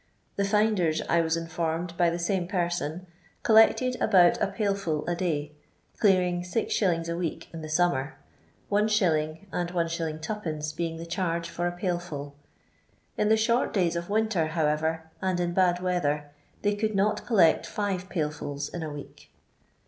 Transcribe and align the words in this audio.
The 0.35 0.45
finders, 0.45 1.03
I 1.07 1.21
was 1.21 1.37
informed 1.37 1.95
by 1.95 2.09
the 2.09 2.17
same 2.17 2.47
person, 2.47 3.05
collected 3.43 3.97
about 4.01 4.41
a 4.41 4.47
pail 4.47 4.73
full 4.73 5.05
a 5.07 5.15
day, 5.15 5.51
clear 5.99 6.23
ing 6.23 6.41
6«. 6.41 7.07
a 7.07 7.15
week 7.15 7.49
in 7.53 7.61
the 7.61 7.69
summer— 7.69 8.15
1^. 8.71 9.45
and 9.51 9.69
Is. 9.69 9.75
2d. 9.75 10.75
being 10.75 10.97
the 10.97 11.05
charge 11.05 11.47
for 11.49 11.67
a 11.67 11.71
pail 11.71 11.99
full; 11.99 12.33
in 13.15 13.29
tlie 13.29 13.37
short 13.37 13.73
days 13.73 13.95
of 13.95 14.09
winter, 14.09 14.47
however, 14.47 15.03
and 15.21 15.39
in 15.39 15.53
bad 15.53 15.79
weather, 15.81 16.31
they 16.63 16.73
could 16.75 16.95
not 16.95 17.23
collect 17.27 17.67
five 17.67 18.09
pail 18.09 18.31
fulls 18.31 18.69
in 18.69 18.81
a 18.81 18.89
week. 18.91 19.29